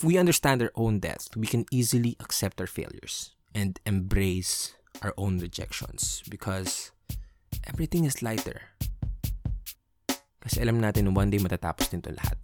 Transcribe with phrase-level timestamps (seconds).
[0.00, 5.12] If we understand our own death, we can easily accept our failures and embrace our
[5.18, 6.90] own rejections because
[7.68, 8.72] everything is lighter.
[10.40, 12.40] Kasi alam natin one day matatapos din to lahat.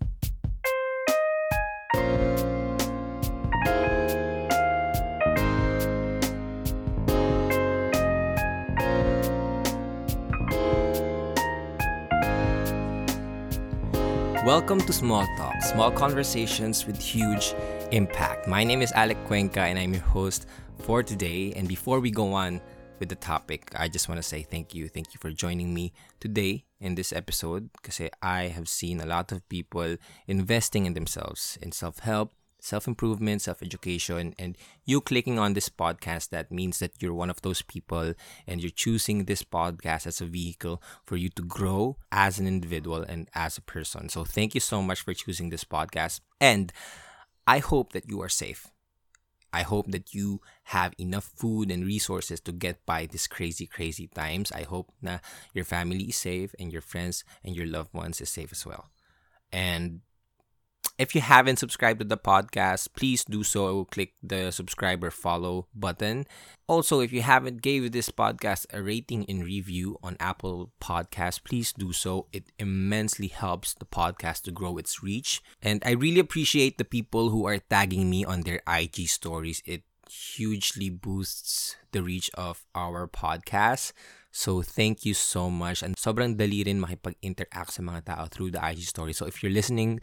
[14.44, 17.52] Welcome to Small Talk, small conversations with huge
[17.90, 18.46] impact.
[18.46, 20.46] My name is Alec Cuenca and I'm your host
[20.78, 21.52] for today.
[21.56, 22.60] And before we go on
[23.00, 24.86] with the topic, I just want to say thank you.
[24.86, 29.32] Thank you for joining me today in this episode because I have seen a lot
[29.32, 29.96] of people
[30.28, 35.68] investing in themselves, in self help, self improvement, self education, and you clicking on this
[35.68, 38.14] podcast, that means that you're one of those people
[38.46, 43.02] and you're choosing this podcast as a vehicle for you to grow as an individual
[43.02, 44.08] and as a person.
[44.08, 46.20] So thank you so much for choosing this podcast.
[46.40, 46.72] And
[47.46, 48.68] I hope that you are safe.
[49.52, 54.06] I hope that you have enough food and resources to get by these crazy, crazy
[54.08, 54.52] times.
[54.52, 58.28] I hope that your family is safe and your friends and your loved ones is
[58.28, 58.90] safe as well.
[59.52, 60.00] And
[60.98, 63.84] if you haven't subscribed to the podcast, please do so.
[63.86, 66.24] Click the subscribe or follow button.
[66.66, 71.72] Also, if you haven't gave this podcast a rating and review on Apple Podcasts, please
[71.72, 72.26] do so.
[72.32, 75.42] It immensely helps the podcast to grow its reach.
[75.62, 79.62] And I really appreciate the people who are tagging me on their IG stories.
[79.64, 83.92] It hugely boosts the reach of our podcast.
[84.32, 85.82] So thank you so much.
[85.82, 89.12] And sobrang dali rin makipag-interact sa mga tao through the IG story.
[89.16, 90.00] So if you're listening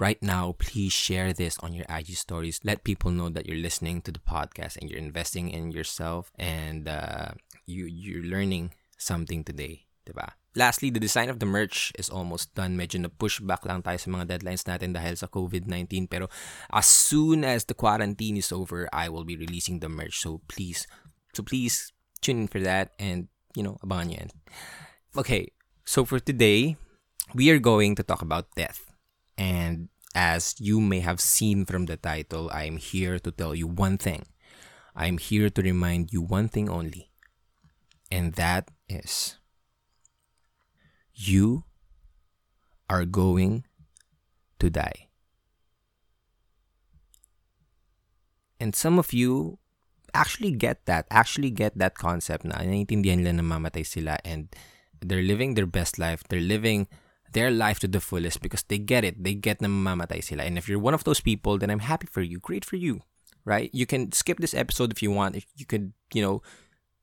[0.00, 2.58] right now, please share this on your IG stories.
[2.64, 6.88] Let people know that you're listening to the podcast and you're investing in yourself and
[6.88, 7.36] uh,
[7.68, 10.32] you you're learning something today, diba?
[10.56, 12.74] Lastly, the design of the merch is almost done.
[12.74, 16.10] Medyo na-push back lang tayo sa mga deadlines natin dahil sa COVID-19.
[16.10, 16.26] Pero
[16.74, 20.18] as soon as the quarantine is over, I will be releasing the merch.
[20.18, 20.90] So please,
[21.30, 24.28] so please tune in for that and, you know, abangan yan.
[25.14, 25.54] Okay,
[25.86, 26.74] so for today,
[27.30, 28.90] we are going to talk about death.
[29.38, 33.66] And as you may have seen from the title, I am here to tell you
[33.66, 34.26] one thing.
[34.94, 37.10] I am here to remind you one thing only.
[38.10, 39.38] And that is
[41.14, 41.64] you
[42.88, 43.64] are going
[44.58, 45.08] to die.
[48.58, 49.58] And some of you
[50.12, 54.50] actually get that, actually get that concept na naiintindihan nila na mamatay sila and
[55.00, 56.26] they're living their best life.
[56.28, 56.88] They're living
[57.32, 59.22] their life to the fullest because they get it.
[59.22, 60.44] They get na mamamatay sila.
[60.44, 62.38] And if you're one of those people, then I'm happy for you.
[62.38, 63.02] Great for you.
[63.44, 63.70] Right?
[63.72, 65.36] You can skip this episode if you want.
[65.36, 66.42] If you could, you know,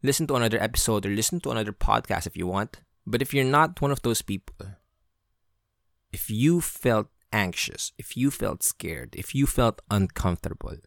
[0.04, 2.82] listen to another episode or listen to another podcast if you want.
[3.06, 4.78] But if you're not one of those people,
[6.12, 10.78] if you felt anxious, if you felt scared, if you felt uncomfortable,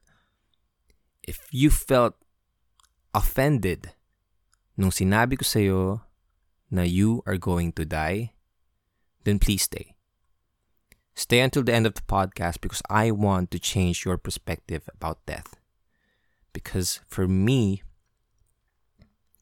[1.27, 2.15] if you felt
[3.15, 3.93] offended
[4.77, 6.01] nung sinabi ko sa'yo
[6.71, 8.33] na you are going to die,
[9.25, 9.95] then please stay.
[11.15, 15.27] Stay until the end of the podcast because I want to change your perspective about
[15.27, 15.57] death.
[16.53, 17.83] Because for me,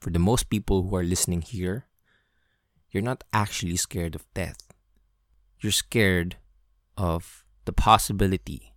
[0.00, 1.86] for the most people who are listening here,
[2.90, 4.72] you're not actually scared of death.
[5.60, 6.36] You're scared
[6.96, 8.72] of the possibility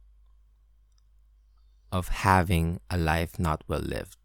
[1.92, 4.18] of having a life not well lived.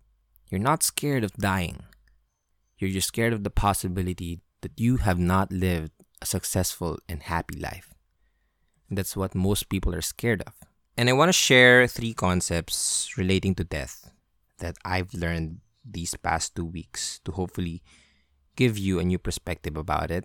[0.51, 1.85] You're not scared of dying.
[2.79, 7.59] You're just scared of the possibility that you have not lived a successful and happy
[7.59, 7.93] life.
[8.91, 10.55] That's what most people are scared of.
[10.97, 14.11] And I want to share three concepts relating to death
[14.59, 17.83] that I've learned these past two weeks to hopefully
[18.57, 20.25] give you a new perspective about it.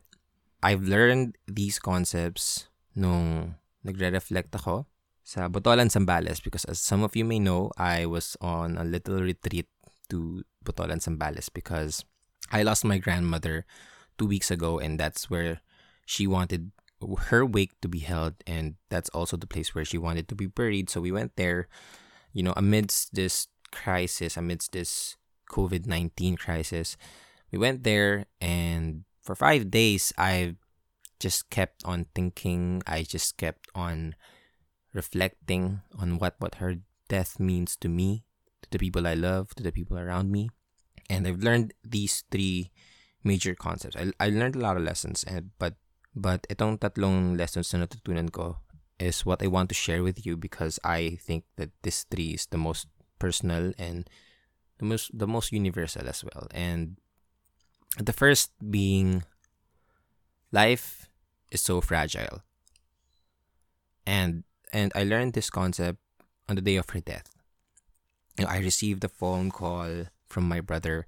[0.64, 4.86] I've learned these concepts nung nagre-reflect ako
[5.24, 9.22] sa Botolan, Zambales because as some of you may know, I was on a little
[9.22, 9.68] retreat
[10.10, 12.06] to Botolan, Zambales because
[12.52, 13.66] I lost my grandmother
[14.18, 15.60] two weeks ago and that's where
[16.12, 16.76] she wanted
[17.32, 20.46] her wake to be held and that's also the place where she wanted to be
[20.46, 20.90] buried.
[20.90, 21.72] So we went there
[22.36, 25.16] you know amidst this crisis amidst this
[25.50, 27.00] covid-19 crisis.
[27.52, 30.56] We went there and for 5 days i
[31.22, 32.82] just kept on thinking.
[32.90, 34.18] I just kept on
[34.92, 38.26] reflecting on what what her death means to me
[38.66, 40.52] to the people i love to the people around me.
[41.10, 42.72] And i've learned these three
[43.24, 43.96] major concepts.
[43.96, 45.76] I, I learned a lot of lessons and but
[46.16, 48.60] but itong tatlong lessons na natutunan ko
[49.00, 52.46] is what I want to share with you because I think that this three is
[52.48, 52.88] the most
[53.18, 54.06] personal and
[54.78, 56.48] the most the most universal as well.
[56.54, 56.98] And
[57.98, 59.24] the first being
[60.52, 61.10] life
[61.50, 62.44] is so fragile.
[64.06, 66.00] And and I learned this concept
[66.48, 67.32] on the day of her death,
[68.38, 71.08] you know, I received a phone call from my brother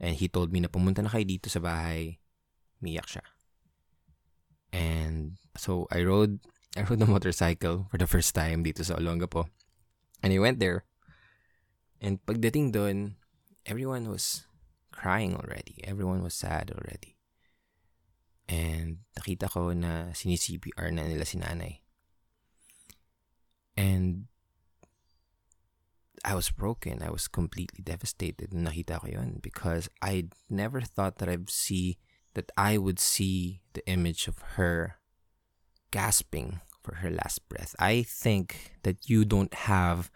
[0.00, 2.18] and he told me na pumunta na kayo dito sa bahay.
[2.80, 3.24] Miyak siya.
[4.72, 6.40] And so I rode
[6.76, 9.48] I rode a motorcycle for the first time dito sa Olongapo.
[10.22, 10.84] And I went there.
[12.00, 13.16] And pagdating doon,
[13.64, 14.44] everyone was
[14.92, 15.80] crying already.
[15.84, 17.16] Everyone was sad already.
[18.48, 21.80] And nakita ko na sini-CPR na nila si nanay.
[23.76, 24.28] And
[26.24, 27.02] I was broken.
[27.02, 31.96] I was completely devastated nakita ko yun because I never thought that I'd see
[32.36, 35.00] that I would see the image of her
[35.90, 37.74] gasping for her last breath.
[37.78, 40.10] I think that you don't have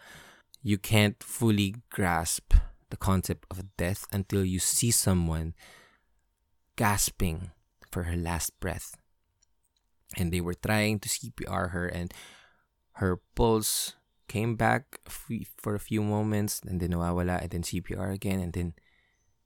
[0.62, 2.52] you can't fully grasp
[2.90, 5.54] the concept of death until you see someone
[6.76, 7.50] gasping
[7.90, 8.94] for her last breath.
[10.16, 12.12] And they were trying to CPR her, and
[13.00, 13.94] her pulse
[14.28, 15.00] came back
[15.56, 18.74] for a few moments, and then nawawala, and then CPR again, and then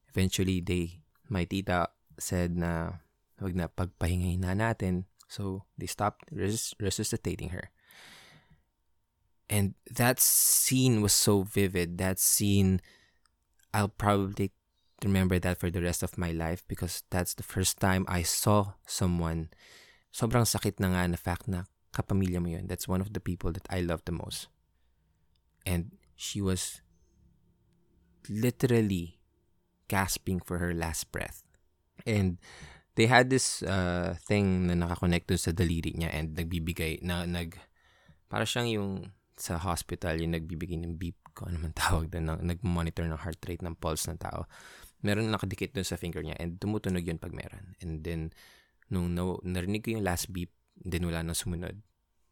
[0.09, 1.89] eventually they, my tita
[2.19, 3.05] said na
[3.41, 5.07] wag na pagpahingayin na natin.
[5.29, 7.71] So they stopped res- resuscitating her.
[9.49, 11.99] And that scene was so vivid.
[11.99, 12.81] That scene,
[13.73, 14.53] I'll probably
[15.05, 18.81] remember that for the rest of my life because that's the first time I saw
[18.87, 19.53] someone.
[20.15, 22.67] Sobrang sakit na nga na fact na kapamilya mo yun.
[22.67, 24.49] That's one of the people that I love the most.
[25.67, 26.81] And she was
[28.29, 29.21] literally
[29.89, 31.44] gasping for her last breath.
[32.03, 32.43] And
[32.99, 37.55] they had this uh, thing na nakakonect dun sa daliri niya and nagbibigay, na, nag,
[38.27, 38.91] para siyang yung
[39.35, 43.63] sa hospital yung nagbibigay ng beep ko ano man tawag doon, nag-monitor ng heart rate
[43.63, 44.47] ng pulse ng tao.
[45.03, 47.77] Meron nakadikit doon sa finger niya and tumutunog yun pag meron.
[47.83, 48.33] And then,
[48.89, 51.83] nung na, narinig ko yung last beep, then wala nang sumunod.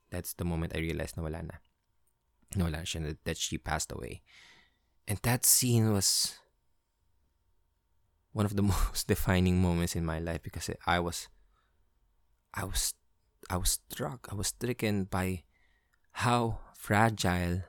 [0.09, 1.56] That's the moment I realized na wala na.
[2.56, 4.25] Na wala siya, that she passed away.
[5.05, 6.38] And that scene was
[8.32, 11.29] one of the most defining moments in my life because I was
[12.52, 12.94] I was
[13.49, 15.44] I was struck, I was stricken by
[16.25, 17.64] how fragile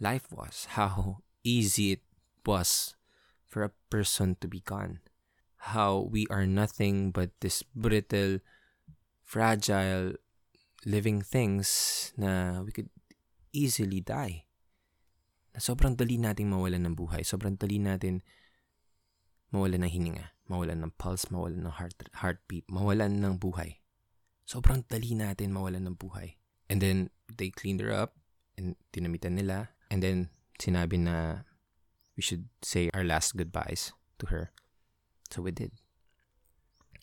[0.00, 2.04] life was, how easy it
[2.44, 2.94] was
[3.46, 5.00] for a person to be gone,
[5.72, 8.38] how we are nothing but this brittle,
[9.22, 10.14] fragile
[10.84, 12.90] living things na we could
[13.54, 14.44] easily die.
[15.54, 18.20] Na sobrang dali nating mawalan ng buhay, sobrang dali natin
[19.56, 23.80] mawalan ng hininga, mawalan ng pulse, mawalan ng heart, heartbeat, mawalan ng buhay.
[24.44, 26.36] Sobrang dali natin mawalan ng buhay.
[26.68, 28.20] And then, they cleaned her up
[28.60, 29.72] and dinamitan nila.
[29.88, 30.28] And then,
[30.60, 31.48] sinabi na
[32.16, 34.50] we should say our last goodbyes to her.
[35.30, 35.72] So we did.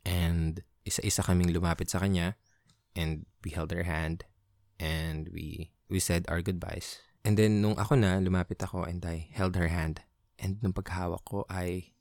[0.04, 2.36] And isa-isa kaming lumapit sa kanya
[2.98, 4.26] and we held her hand
[4.82, 7.00] and we we said our goodbyes.
[7.24, 10.04] And then nung ako na, lumapit ako and I held her hand.
[10.36, 11.94] And nung paghawak ko, I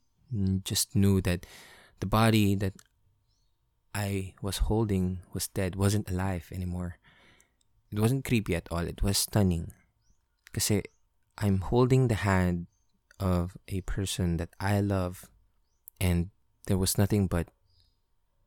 [0.63, 1.45] just knew that
[1.99, 2.73] the body that
[3.93, 6.97] I was holding was dead, wasn't alive anymore.
[7.91, 8.87] It wasn't creepy at all.
[8.87, 9.71] It was stunning.
[10.51, 10.81] Because
[11.37, 12.67] I'm holding the hand
[13.19, 15.29] of a person that I love
[16.01, 16.29] and
[16.67, 17.47] there was nothing but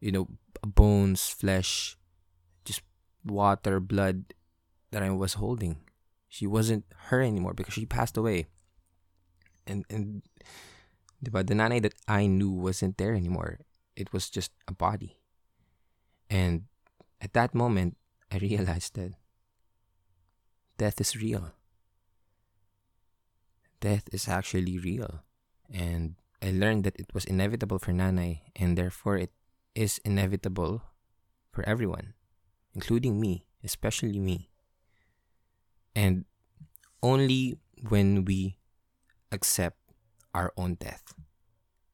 [0.01, 0.29] you know
[0.63, 1.97] bones, flesh,
[2.65, 2.83] just
[3.25, 4.35] water, blood
[4.91, 5.79] that I was holding.
[6.29, 8.47] She wasn't her anymore because she passed away.
[9.67, 10.23] And and
[11.27, 13.59] diba, the nanay that I knew wasn't there anymore.
[13.97, 15.19] It was just a body.
[16.31, 16.65] And
[17.21, 17.97] at that moment,
[18.31, 19.15] I realized that
[20.79, 21.53] death is real.
[23.81, 25.23] Death is actually real.
[25.73, 29.33] And I learned that it was inevitable for Nanay, and therefore it
[29.75, 30.83] is inevitable
[31.51, 32.15] for everyone,
[32.75, 34.51] including me, especially me.
[35.95, 36.25] And
[37.03, 38.59] only when we
[39.33, 39.79] accept
[40.37, 41.17] our own death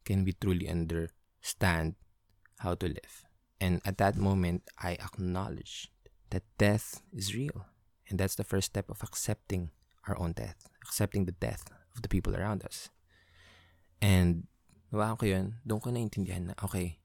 [0.02, 1.94] can we truly understand
[2.58, 3.22] how to live.
[3.62, 5.94] And at that moment, I acknowledged
[6.34, 7.70] that death is real.
[8.10, 9.70] And that's the first step of accepting
[10.10, 12.90] our own death, accepting the death of the people around us.
[14.02, 14.50] And
[14.90, 16.98] nawakan ko yun, doon ko naintindihan na, okay,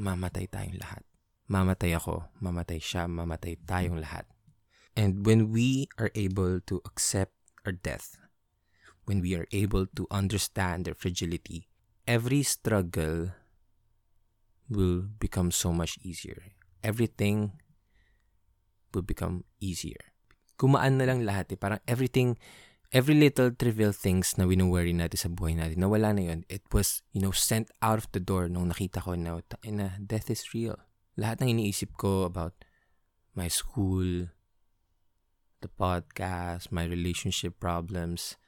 [0.00, 1.04] mamatay tayong lahat.
[1.44, 4.24] Mamatay ako, mamatay siya, mamatay tayong lahat.
[4.96, 7.36] And when we are able to accept
[7.68, 8.16] our death,
[9.04, 11.68] when we are able to understand their fragility,
[12.06, 13.32] every struggle
[14.68, 16.56] will become so much easier.
[16.82, 17.60] Everything
[18.92, 20.14] will become easier
[20.58, 21.58] gumaan na lang lahat eh.
[21.58, 22.38] Parang everything,
[22.94, 26.40] every little trivial things na wino-worry natin sa buhay natin, nawala na yun.
[26.46, 30.30] It was, you know, sent out of the door nung nakita ko na, na death
[30.30, 30.78] is real.
[31.18, 32.54] Lahat ng iniisip ko about
[33.34, 34.30] my school,
[35.62, 38.38] the podcast, my relationship problems,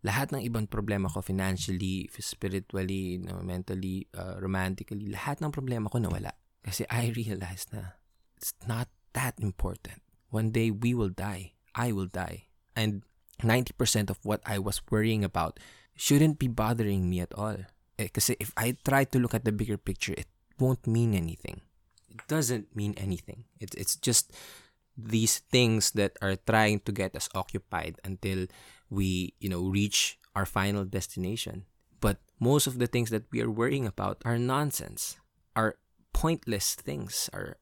[0.00, 6.32] lahat ng ibang problema ko financially, spiritually, mentally, uh, romantically, lahat ng problema ko nawala.
[6.64, 8.00] Kasi I realized na
[8.36, 10.00] it's not that important.
[10.32, 11.52] One day we will die.
[11.76, 12.48] I will die.
[12.72, 13.04] And
[13.42, 15.60] 90% of what I was worrying about
[15.96, 17.68] shouldn't be bothering me at all.
[17.98, 18.08] Eh,
[18.40, 20.28] if I try to look at the bigger picture, it
[20.58, 21.60] won't mean anything.
[22.08, 23.44] It doesn't mean anything.
[23.60, 24.32] It's it's just
[25.04, 28.46] these things that are trying to get us occupied until
[28.88, 31.64] we, you know, reach our final destination.
[32.00, 35.16] But most of the things that we are worrying about are nonsense,
[35.54, 35.76] are
[36.12, 37.56] pointless things, are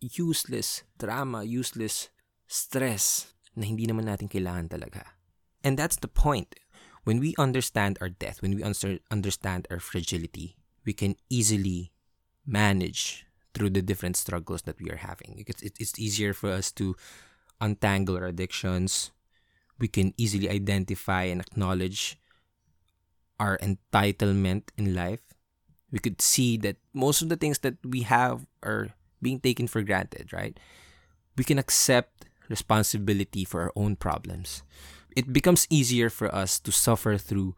[0.00, 2.08] useless drama, useless
[2.46, 5.16] stress na hindi naman natin kailangan talaga.
[5.62, 6.58] And that's the point.
[7.04, 11.90] When we understand our death, when we understand our fragility, we can easily
[12.46, 15.44] manage through the different struggles that we are having.
[15.46, 16.96] It's, it's easier for us to
[17.62, 19.12] untangle our addictions,
[19.78, 22.18] we can easily identify and acknowledge
[23.38, 25.22] our entitlement in life.
[25.90, 29.82] We could see that most of the things that we have are being taken for
[29.82, 30.58] granted, right?
[31.36, 34.62] We can accept responsibility for our own problems.
[35.14, 37.54] It becomes easier for us to suffer through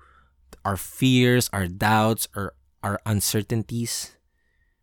[0.65, 4.17] our fears, our doubts, or our uncertainties,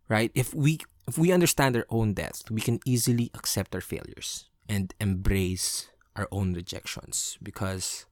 [0.07, 0.31] right?
[0.33, 4.93] If we if we understand our own death, we can easily accept our failures and
[4.99, 8.05] embrace our own rejections because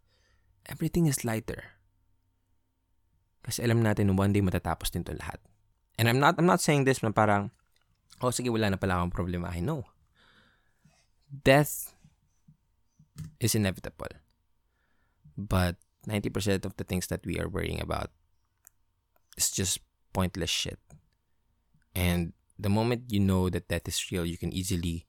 [0.66, 1.76] everything is lighter.
[3.44, 5.40] Kasi alam natin one day matatapos din to lahat.
[5.98, 7.52] And I'm not I'm not saying this na parang
[8.24, 9.52] oh sige wala na pala akong problema.
[9.52, 9.88] I know.
[11.30, 11.94] Death
[13.40, 14.12] is inevitable.
[15.40, 18.12] But 90% of the things that we are worrying about
[19.38, 19.80] is just
[20.12, 20.80] pointless shit.
[21.96, 25.08] And the moment you know that death is real, you can easily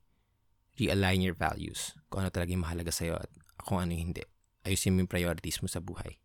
[0.78, 1.98] realign your values.
[2.06, 3.30] Kung ano talaga yung mahalaga sa'yo at
[3.66, 4.22] kung ano hindi.
[4.62, 6.22] Ayusin mo yung priorities mo sa buhay.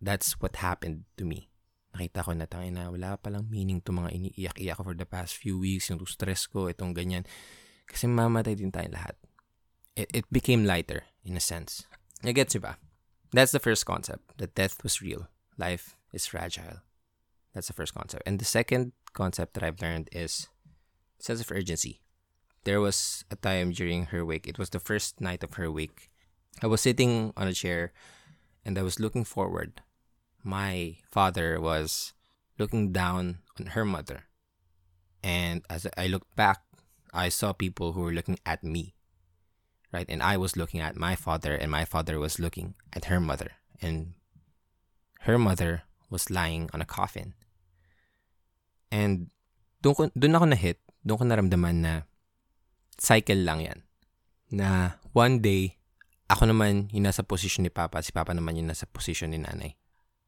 [0.00, 1.52] That's what happened to me.
[1.92, 5.60] Nakita ko na tangin na wala palang meaning to mga iniiyak-iyak for the past few
[5.60, 7.28] weeks, yung stress ko, itong ganyan.
[7.84, 9.16] Kasi mamatay din tayo lahat.
[9.96, 11.88] It, it became lighter, in a sense.
[12.20, 12.76] Nagets ba?
[13.32, 15.28] That's the first concept, that death was real.
[15.56, 16.85] Life is fragile.
[17.56, 18.22] That's the first concept.
[18.28, 20.48] And the second concept that I've learned is
[21.16, 22.02] sense of urgency
[22.66, 24.48] there was a time during her wake.
[24.48, 26.10] It was the first night of her wake.
[26.60, 27.92] I was sitting on a chair
[28.64, 29.80] and I was looking forward.
[30.42, 32.12] My father was
[32.58, 34.24] looking down on her mother.
[35.22, 36.60] And as I looked back,
[37.14, 38.94] I saw people who were looking at me.
[39.92, 40.06] Right?
[40.08, 43.52] And I was looking at my father, and my father was looking at her mother.
[43.80, 44.14] And
[45.20, 47.34] her mother was lying on a coffin.
[48.90, 49.30] And
[49.82, 51.92] doon, ko, doon ako na-hit, doon ko naramdaman na
[52.98, 53.78] cycle lang yan.
[54.50, 55.78] Na one day,
[56.26, 59.78] ako naman yung nasa position ni Papa, si Papa naman yung nasa position ni Nanay.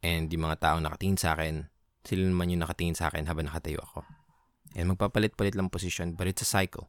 [0.02, 1.66] And yung mga tao nakatingin sa akin,
[2.06, 4.06] sila naman yung nakatingin sa akin habang nakatayo ako.
[4.78, 6.86] And magpapalit-palit lang position, but it's a cycle.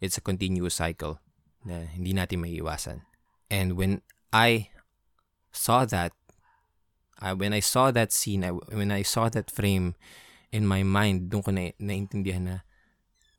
[0.00, 1.20] It's a continuous cycle
[1.66, 3.04] na hindi natin may iwasan.
[3.52, 4.00] And when
[4.32, 4.72] I
[5.52, 6.16] saw that,
[7.20, 9.96] uh, when I saw that scene, I, when I saw that frame
[10.52, 12.56] in my mind, doon ko na naintindihan na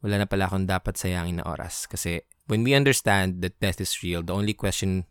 [0.03, 1.89] wala na pala akong dapat sayangin na oras.
[1.89, 5.05] Kasi when we understand that death is real, the only question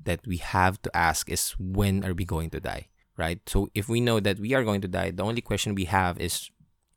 [0.00, 2.88] that we have to ask is when are we going to die?
[3.16, 3.40] Right?
[3.44, 6.18] So if we know that we are going to die, the only question we have
[6.18, 6.48] is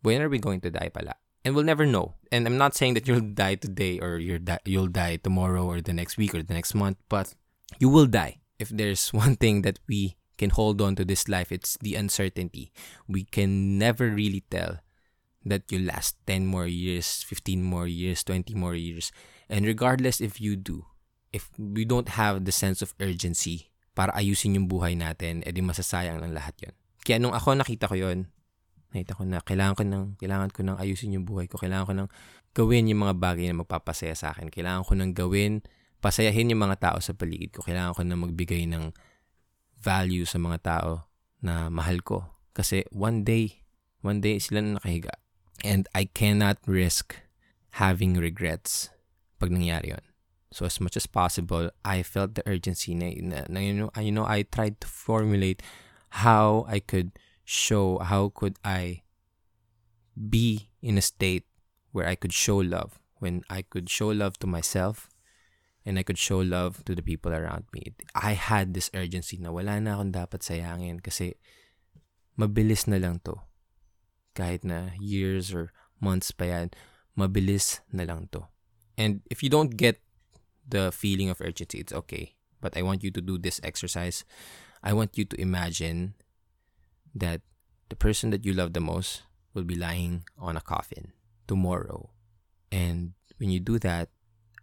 [0.01, 1.15] when are we going to die pala?
[1.43, 2.15] And we'll never know.
[2.31, 5.81] And I'm not saying that you'll die today or you're di- you'll die tomorrow or
[5.81, 7.35] the next week or the next month, but
[7.79, 8.39] you will die.
[8.59, 12.71] If there's one thing that we can hold on to this life, it's the uncertainty.
[13.07, 14.81] We can never really tell
[15.45, 19.11] that you last 10 more years, 15 more years, 20 more years.
[19.51, 20.87] And regardless if you do,
[21.35, 26.21] if we don't have the sense of urgency para ayusin yung buhay natin, edi masasayang
[26.23, 26.75] lang lahat yon.
[27.03, 28.31] Kaya nung ako nakita ko yon,
[28.95, 31.59] nakita ko na kailangan ko ng, kailangan ko ng ayusin yung buhay ko.
[31.59, 32.09] Kailangan ko ng
[32.55, 34.47] gawin yung mga bagay na magpapasaya sa akin.
[34.47, 35.65] Kailangan ko ng gawin,
[35.99, 37.65] pasayahin yung mga tao sa paligid ko.
[37.65, 38.93] Kailangan ko ng magbigay ng
[39.83, 41.11] value sa mga tao
[41.43, 42.31] na mahal ko.
[42.55, 43.67] Kasi one day,
[43.99, 45.19] one day sila na nakahiga
[45.63, 47.15] And I cannot risk
[47.79, 48.89] having regrets
[49.39, 50.03] pag nangyari yon.
[50.51, 54.11] So as much as possible, I felt the urgency na, na, na you know, you
[54.11, 55.63] know, I tried to formulate
[56.21, 59.01] how I could show, how could I
[60.13, 61.47] be in a state
[61.95, 65.09] where I could show love, when I could show love to myself
[65.85, 67.93] and I could show love to the people around me.
[68.15, 71.35] I had this urgency na wala na akong dapat sayangin kasi
[72.39, 73.37] mabilis na lang to
[74.33, 75.69] kahit na years or
[76.01, 76.73] months pa yan,
[77.13, 78.49] mabilis na lang to.
[78.97, 80.01] And if you don't get
[80.67, 81.79] the feeling of urgency.
[81.79, 82.35] It's okay.
[82.61, 84.23] But I want you to do this exercise.
[84.83, 86.15] I want you to imagine
[87.15, 87.41] that
[87.89, 89.23] the person that you love the most
[89.53, 91.11] will be lying on a coffin
[91.47, 92.09] tomorrow.
[92.71, 94.09] And when you do that,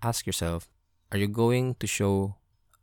[0.02, 0.68] ask yourself,
[1.12, 2.36] are you going to show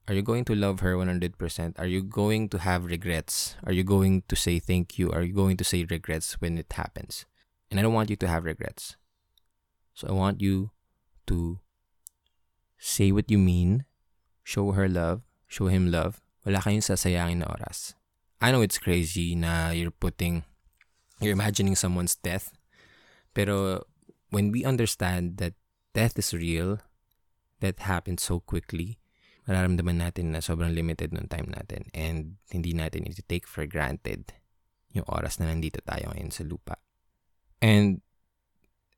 [0.07, 1.35] are you going to love her 100%?
[1.77, 3.57] Are you going to have regrets?
[3.65, 5.11] Are you going to say thank you?
[5.11, 7.25] Are you going to say regrets when it happens?
[7.69, 8.95] And I don't want you to have regrets.
[9.93, 10.71] So I want you
[11.27, 11.59] to
[12.79, 13.83] say what you mean,
[14.45, 16.21] show her love, show him love.
[16.45, 17.91] Wala kayong sasayangin na oras.
[18.39, 20.45] I know it's crazy na you're putting,
[21.19, 22.55] you're imagining someone's death.
[23.33, 23.83] Pero
[24.29, 25.51] when we understand that
[25.93, 26.79] death is real,
[27.59, 28.99] that happens so quickly,
[29.47, 34.35] mararamdaman natin na sobrang limited ng time natin and hindi natin iti-take for granted
[34.91, 36.77] yung oras na nandito tayo ngayon sa lupa.
[37.63, 38.03] And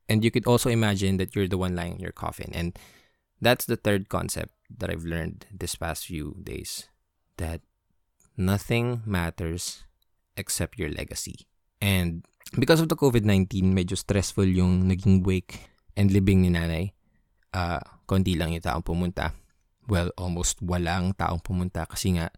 [0.10, 2.50] and you could also imagine that you're the one lying in your coffin.
[2.52, 2.74] And
[3.38, 6.90] that's the third concept that I've learned this past few days
[7.38, 7.62] that
[8.36, 9.86] nothing matters
[10.36, 11.46] except your legacy.
[11.80, 12.26] And
[12.58, 16.92] because of the COVID-19, medyo stressful yung naging wake and libing ni nanay.
[17.54, 19.38] Uh, konti lang yung taong pumunta.
[19.86, 22.34] Well, almost walang taong pumunta kasi nga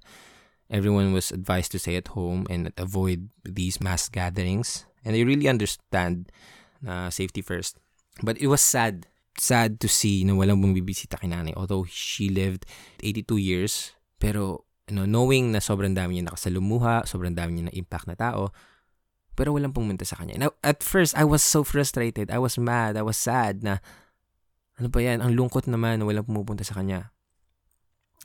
[0.68, 4.84] everyone was advised to stay at home and avoid these mass gatherings.
[5.08, 6.32] And I really understand
[6.84, 7.80] na uh, safety first.
[8.20, 9.08] But it was sad.
[9.40, 11.56] Sad to see na walang bumibisita kay nanay.
[11.56, 12.68] Although she lived
[13.00, 13.74] 82 years.
[14.20, 18.52] Pero know, knowing na sobrang dami niya nakasalumuha, sobrang dami niya na impact na tao,
[19.34, 20.38] pero walang pumunta sa kanya.
[20.38, 22.30] Now, at first, I was so frustrated.
[22.30, 23.00] I was mad.
[23.00, 23.80] I was sad na,
[24.82, 25.22] ano ba yan?
[25.22, 27.14] Ang lungkot naman na walang pumupunta sa kanya.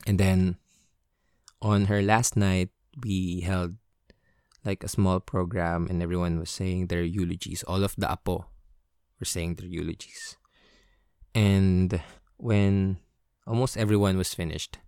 [0.09, 0.57] And then,
[1.61, 3.77] on her last night, we held
[4.65, 7.61] like a small program and everyone was saying their eulogies.
[7.69, 8.49] All of the apo
[9.21, 10.41] were saying their eulogies.
[11.37, 12.01] And
[12.41, 13.05] when
[13.45, 14.81] almost everyone was finished,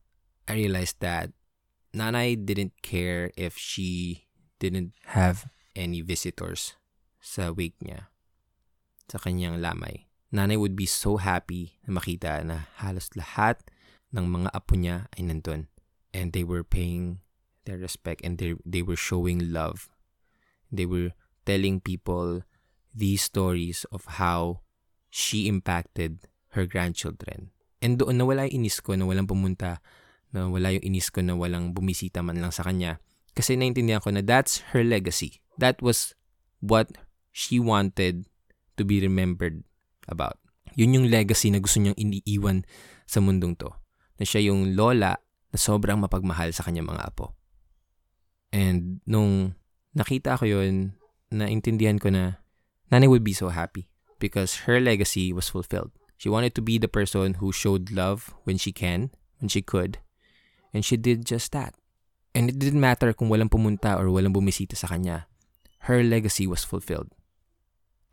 [0.48, 1.36] I realized that
[1.92, 4.24] Nanay didn't care if she
[4.56, 6.80] didn't have any visitors
[7.20, 8.08] sa wake niya,
[9.12, 10.07] sa kanyang lamay.
[10.28, 13.64] Nanay would be so happy na makita na halos lahat
[14.12, 15.72] ng mga apo niya ay nandun.
[16.12, 17.24] And they were paying
[17.64, 19.88] their respect and they, they were showing love.
[20.68, 21.16] They were
[21.48, 22.44] telling people
[22.92, 24.60] these stories of how
[25.08, 27.52] she impacted her grandchildren.
[27.80, 29.80] And doon nawala yung inis ko na walang pumunta
[30.32, 33.00] na wala yung inis ko na walang bumisita man lang sa kanya.
[33.32, 35.40] Kasi naintindihan ko na that's her legacy.
[35.56, 36.12] That was
[36.60, 37.00] what
[37.32, 38.28] she wanted
[38.76, 39.64] to be remembered
[40.08, 40.40] about.
[40.74, 42.64] Yun yung legacy na gusto niyang iniiwan
[43.08, 43.70] sa mundong to.
[44.18, 45.16] Na siya yung lola
[45.52, 47.34] na sobrang mapagmahal sa kanyang mga apo.
[48.52, 49.56] And nung
[49.92, 50.96] nakita ko yun,
[51.28, 52.40] naintindihan ko na
[52.88, 55.92] Nanay would be so happy because her legacy was fulfilled.
[56.16, 60.00] She wanted to be the person who showed love when she can, when she could,
[60.72, 61.74] And she did just that.
[62.34, 65.26] And it didn't matter kung walang pumunta or walang bumisita sa kanya.
[65.88, 67.10] Her legacy was fulfilled.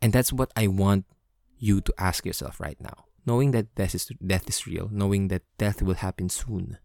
[0.00, 1.04] And that's what I want
[1.58, 3.06] you to ask yourself right now.
[3.24, 6.78] Knowing that death is, death is real, knowing that death will happen soon,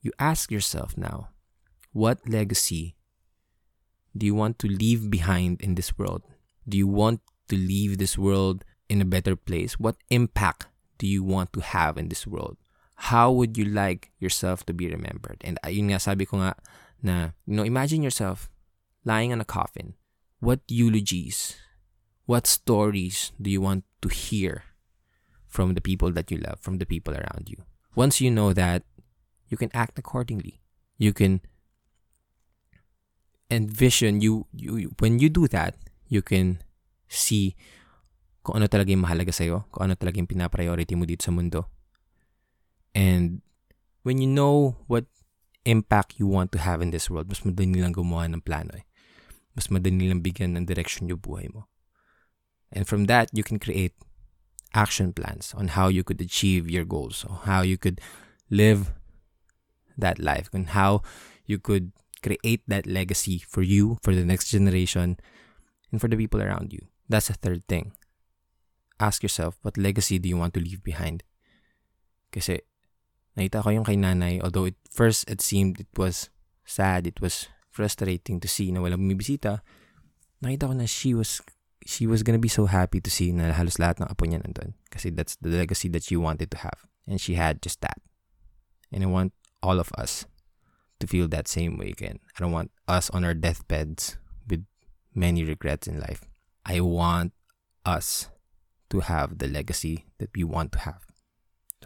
[0.00, 1.30] you ask yourself now,
[1.92, 2.96] what legacy
[4.16, 6.22] do you want to leave behind in this world?
[6.68, 9.78] Do you want to leave this world in a better place?
[9.78, 10.66] What impact
[10.98, 12.56] do you want to have in this world?
[12.94, 15.42] how would you like yourself to be remembered?
[15.42, 16.54] And uh, ayun nga, sabi ko nga
[17.02, 18.48] na, you know, imagine yourself
[19.04, 19.94] lying on a coffin.
[20.38, 21.56] What eulogies,
[22.26, 24.64] what stories do you want to hear
[25.48, 27.62] from the people that you love, from the people around you?
[27.94, 28.82] Once you know that,
[29.48, 30.60] you can act accordingly.
[30.98, 31.40] You can
[33.50, 35.76] envision, you, you when you do that,
[36.08, 36.62] you can
[37.08, 37.54] see
[38.42, 41.70] kung ano talaga yung mahalaga sa'yo, kung ano talaga yung pinapriority mo dito sa mundo
[42.94, 43.42] And
[44.06, 45.04] when you know what
[45.66, 48.86] impact you want to have in this world, mas madali lang gumawa ng plano eh.
[49.58, 51.66] Mas madali lang bigyan ng direction yung buhay mo.
[52.74, 53.94] And from that, you can create
[54.74, 58.00] action plans on how you could achieve your goals, on how you could
[58.50, 58.92] live
[59.96, 61.02] that life, on how
[61.46, 65.16] you could create that legacy for you, for the next generation,
[65.92, 66.90] and for the people around you.
[67.08, 67.92] That's the third thing.
[68.98, 71.22] Ask yourself, what legacy do you want to leave behind?
[72.34, 72.66] Kasi
[73.34, 76.30] Nakita ko yung kay nanay, although at first it seemed it was
[76.62, 79.66] sad, it was frustrating to see na walang bumibisita,
[80.38, 81.42] nakita ko na she was
[81.84, 84.74] she was gonna be so happy to see na halos lahat ng apo niya nandun.
[84.90, 86.88] Kasi that's the legacy that she wanted to have.
[87.06, 88.00] And she had just that.
[88.92, 90.24] And I want all of us
[91.00, 92.20] to feel that same way again.
[92.36, 94.16] I don't want us on our deathbeds
[94.48, 94.64] with
[95.14, 96.24] many regrets in life.
[96.64, 97.32] I want
[97.84, 98.30] us
[98.90, 101.04] to have the legacy that we want to have.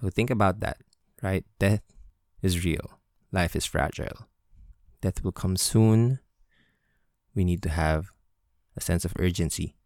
[0.00, 0.78] So think about that,
[1.22, 1.44] right?
[1.58, 1.82] Death
[2.42, 3.00] is real.
[3.32, 4.28] Life is fragile.
[5.00, 6.20] Death will come soon.
[7.34, 8.12] We need to have
[8.76, 9.77] a sense of urgency.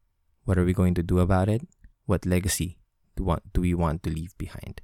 [0.44, 1.62] What are we going to do about it?
[2.06, 2.78] What legacy
[3.16, 4.80] do, want, do we want to leave behind?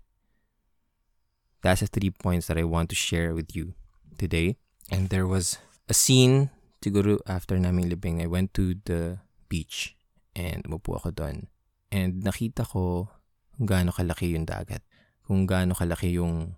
[1.62, 3.74] That's the three points that I want to share with you
[4.16, 4.56] today.
[4.90, 6.50] And there was a scene
[6.82, 9.18] siguro after naming libing, I went to the
[9.48, 9.96] beach
[10.36, 11.50] and umupo ako doon.
[11.90, 13.10] And nakita ko
[13.56, 14.86] kung gaano kalaki yung dagat.
[15.26, 16.54] Kung gaano kalaki yung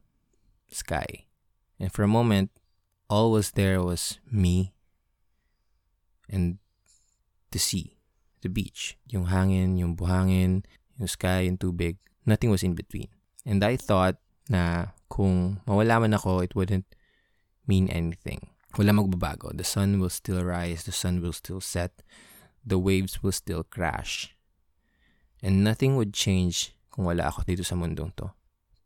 [0.68, 1.26] sky.
[1.80, 2.52] And for a moment,
[3.08, 4.76] all was there was me
[6.28, 6.60] and
[7.50, 7.98] the sea,
[8.40, 8.96] the beach.
[9.08, 10.64] Yung hangin, yung buhangin,
[10.98, 11.96] yung sky, yung tubig.
[12.24, 13.08] Nothing was in between.
[13.44, 16.86] And I thought na kung mawala man ako, it wouldn't
[17.66, 18.52] mean anything.
[18.78, 19.50] Wala magbabago.
[19.54, 22.02] The sun will still rise, the sun will still set,
[22.62, 24.36] the waves will still crash.
[25.42, 28.30] And nothing would change kung wala ako dito sa mundong to.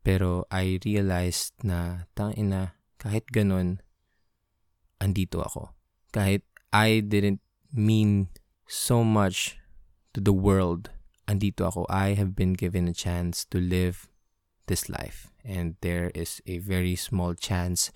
[0.05, 3.81] Pero I realized na, tangina, kahit ganun,
[5.01, 5.73] andito ako.
[6.13, 7.41] Kahit I didn't
[7.73, 8.31] mean
[8.67, 9.57] so much
[10.13, 10.89] to the world,
[11.27, 11.85] andito ako.
[11.89, 14.09] I have been given a chance to live
[14.67, 15.31] this life.
[15.45, 17.91] And there is a very small chance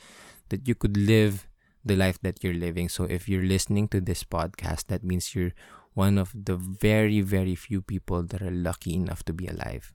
[0.49, 1.47] that you could live
[1.83, 2.89] the life that you're living.
[2.89, 5.57] So if you're listening to this podcast, that means you're
[5.93, 9.93] one of the very, very few people that are lucky enough to be alive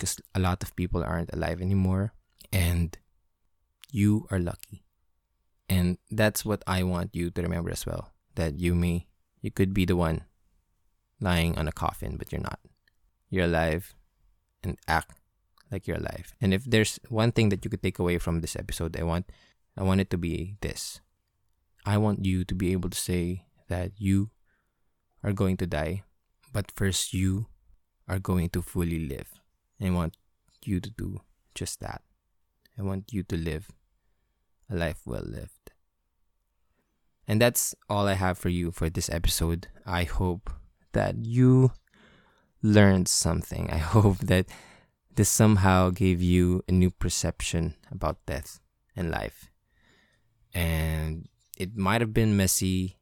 [0.00, 2.14] because a lot of people aren't alive anymore
[2.52, 2.96] and
[3.92, 4.82] you are lucky
[5.68, 9.06] and that's what i want you to remember as well that you may
[9.40, 10.24] you could be the one
[11.20, 12.60] lying on a coffin but you're not
[13.28, 13.94] you're alive
[14.62, 15.18] and act
[15.70, 18.56] like you're alive and if there's one thing that you could take away from this
[18.56, 19.30] episode i want
[19.76, 21.00] i want it to be this
[21.86, 24.30] i want you to be able to say that you
[25.22, 26.02] are going to die
[26.52, 27.46] but first you
[28.08, 29.40] are going to fully live
[29.82, 30.16] I want
[30.64, 31.22] you to do
[31.54, 32.02] just that.
[32.78, 33.68] I want you to live
[34.68, 35.69] a life well lived.
[37.30, 39.68] And that's all I have for you for this episode.
[39.86, 40.50] I hope
[40.90, 41.70] that you
[42.60, 43.70] learned something.
[43.70, 44.46] I hope that
[45.14, 48.58] this somehow gave you a new perception about death
[48.96, 49.48] and life.
[50.52, 52.98] And it might have been messy,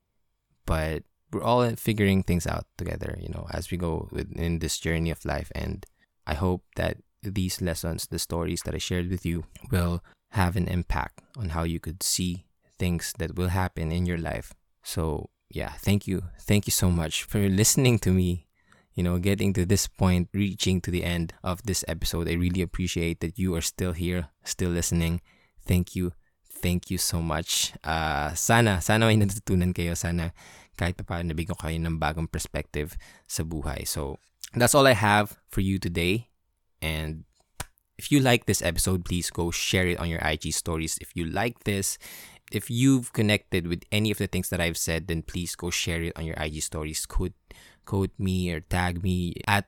[0.66, 5.10] but we're all figuring things out together, you know, as we go in this journey
[5.10, 5.50] of life.
[5.54, 5.86] And
[6.26, 10.68] I hope that these lessons, the stories that I shared with you, will have an
[10.68, 12.44] impact on how you could see
[12.78, 14.54] things that will happen in your life.
[14.82, 16.22] So, yeah, thank you.
[16.40, 18.46] Thank you so much for listening to me.
[18.94, 22.28] You know, getting to this point, reaching to the end of this episode.
[22.28, 25.20] I really appreciate that you are still here, still listening.
[25.64, 26.12] Thank you.
[26.50, 27.74] Thank you so much.
[27.84, 29.94] Uh, sana, sana may natutunan kayo.
[29.94, 30.34] Sana
[30.74, 32.98] kahit pa paano nabigyan kayo ng bagong perspective
[33.30, 33.86] sa buhay.
[33.86, 34.18] So,
[34.54, 36.26] that's all I have for you today.
[36.82, 37.22] And
[37.98, 40.98] if you like this episode, please go share it on your IG stories.
[41.00, 41.98] If you like this,
[42.52, 46.02] if you've connected with any of the things that I've said, then please go share
[46.02, 47.06] it on your IG stories.
[47.06, 47.34] Code,
[47.84, 49.66] code me or tag me at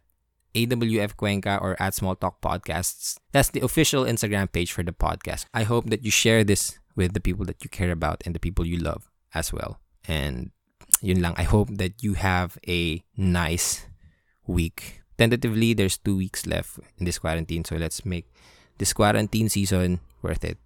[0.54, 3.18] AWF Cuenca or at Small Talk Podcasts.
[3.32, 5.46] That's the official Instagram page for the podcast.
[5.54, 8.40] I hope that you share this with the people that you care about and the
[8.40, 9.78] people you love as well.
[10.08, 10.50] And
[11.00, 11.34] yun lang.
[11.36, 13.86] I hope that you have a nice
[14.46, 15.02] week.
[15.18, 18.26] Tentatively, there's two weeks left in this quarantine, so let's make
[18.78, 20.58] this quarantine season worth it.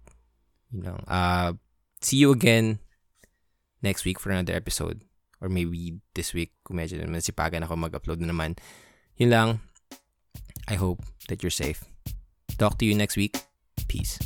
[0.71, 1.53] You know, uh,
[2.01, 2.79] see you again
[3.81, 5.01] next week for another episode.
[5.41, 8.55] Or maybe this week, kung medyo naman sipagan ako mag-upload na naman.
[9.19, 9.49] Yun lang.
[10.65, 11.85] I hope that you're safe.
[12.57, 13.37] Talk to you next week.
[13.85, 14.17] Peace.